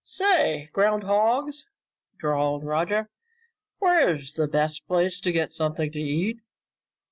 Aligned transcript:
"Say, 0.03 0.67
ground 0.73 1.03
hogs," 1.03 1.67
drawled 2.17 2.63
Roger, 2.63 3.07
"where's 3.77 4.33
the 4.33 4.47
best 4.47 4.87
place 4.87 5.19
to 5.19 5.31
get 5.31 5.51
something 5.53 5.91
to 5.91 5.99
eat?" 6.01 6.39